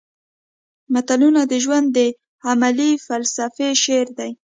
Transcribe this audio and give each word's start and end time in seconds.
متلونه 0.93 1.41
د 1.51 1.53
ژوند 1.63 1.87
د 1.97 1.99
عملي 2.49 2.91
فلسفې 3.05 3.69
شعر 3.83 4.07
دي 4.17 4.31